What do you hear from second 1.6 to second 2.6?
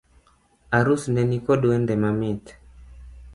wende mamit